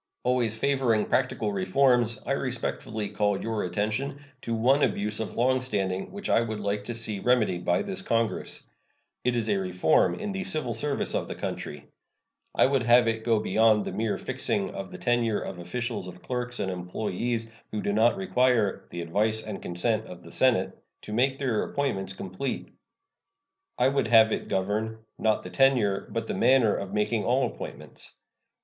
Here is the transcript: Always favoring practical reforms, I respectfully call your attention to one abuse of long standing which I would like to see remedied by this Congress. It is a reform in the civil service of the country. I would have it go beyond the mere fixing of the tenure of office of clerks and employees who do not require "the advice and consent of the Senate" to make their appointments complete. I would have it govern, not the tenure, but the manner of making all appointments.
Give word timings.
Always 0.23 0.57
favoring 0.57 1.05
practical 1.05 1.53
reforms, 1.53 2.19
I 2.25 2.31
respectfully 2.31 3.09
call 3.09 3.39
your 3.39 3.63
attention 3.65 4.17
to 4.41 4.55
one 4.55 4.81
abuse 4.81 5.19
of 5.19 5.37
long 5.37 5.61
standing 5.61 6.11
which 6.11 6.27
I 6.27 6.41
would 6.41 6.59
like 6.59 6.85
to 6.85 6.95
see 6.95 7.19
remedied 7.19 7.63
by 7.65 7.83
this 7.83 8.01
Congress. 8.01 8.63
It 9.23 9.35
is 9.35 9.47
a 9.47 9.57
reform 9.59 10.15
in 10.15 10.31
the 10.31 10.43
civil 10.43 10.73
service 10.73 11.13
of 11.13 11.27
the 11.27 11.35
country. 11.35 11.85
I 12.55 12.65
would 12.65 12.81
have 12.81 13.07
it 13.07 13.23
go 13.23 13.39
beyond 13.41 13.85
the 13.85 13.91
mere 13.91 14.17
fixing 14.17 14.71
of 14.71 14.91
the 14.91 14.97
tenure 14.97 15.39
of 15.39 15.59
office 15.59 16.07
of 16.07 16.23
clerks 16.23 16.59
and 16.59 16.71
employees 16.71 17.47
who 17.69 17.79
do 17.83 17.93
not 17.93 18.17
require 18.17 18.87
"the 18.89 19.01
advice 19.01 19.43
and 19.43 19.61
consent 19.61 20.07
of 20.07 20.23
the 20.23 20.31
Senate" 20.31 20.75
to 21.03 21.13
make 21.13 21.37
their 21.37 21.61
appointments 21.61 22.13
complete. 22.13 22.69
I 23.77 23.87
would 23.89 24.07
have 24.07 24.31
it 24.31 24.47
govern, 24.47 25.05
not 25.19 25.43
the 25.43 25.51
tenure, 25.51 26.07
but 26.09 26.25
the 26.25 26.33
manner 26.33 26.73
of 26.75 26.91
making 26.91 27.23
all 27.23 27.45
appointments. 27.45 28.15